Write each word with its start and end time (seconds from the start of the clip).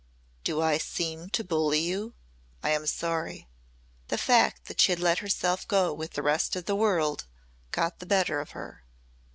"Do 0.43 0.61
I 0.63 0.79
seem 0.79 1.29
to 1.29 1.43
bully 1.43 1.77
you? 1.81 2.15
I 2.63 2.71
am 2.71 2.87
sorry." 2.87 3.47
The 4.07 4.17
fact 4.17 4.65
that 4.65 4.81
she 4.81 4.91
had 4.91 4.99
let 4.99 5.19
herself 5.19 5.67
go 5.67 5.93
with 5.93 6.13
the 6.13 6.23
rest 6.23 6.55
of 6.55 6.65
the 6.65 6.75
world 6.75 7.27
got 7.69 7.99
the 7.99 8.07
better 8.07 8.39
of 8.39 8.49
her. 8.57 8.83